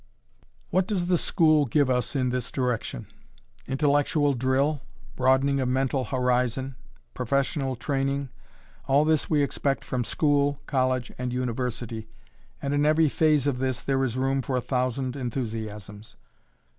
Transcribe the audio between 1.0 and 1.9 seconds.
the school give